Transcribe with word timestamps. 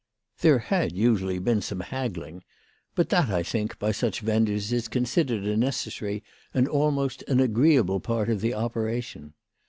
There 0.39 0.57
had 0.57 0.93
usually 0.93 1.37
been 1.37 1.61
some 1.61 1.81
haggling; 1.81 2.43
but 2.95 3.09
that, 3.09 3.29
I 3.29 3.43
think, 3.43 3.77
by 3.77 3.91
such 3.91 4.21
vendors 4.21 4.73
is 4.73 4.87
considered 4.87 5.43
a 5.43 5.55
necessary 5.55 6.23
and 6.55 6.67
almost 6.67 7.23
an 7.27 7.39
agreeable 7.39 7.99
part 7.99 8.27
of 8.27 8.41
the 8.41 8.55
operation. 8.55 9.35